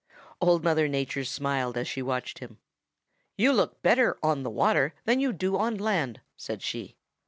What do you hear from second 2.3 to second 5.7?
him. 'You look better on the water than you do